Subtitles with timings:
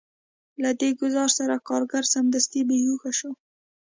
[0.61, 3.31] له دې ګزار سره کارګر سمدستي بې هوښه شو